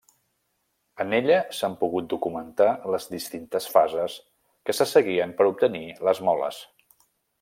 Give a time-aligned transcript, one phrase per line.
[1.03, 4.17] En ella s'han pogut documentar les distintes fases
[4.71, 6.65] que se seguien per obtenir les moles.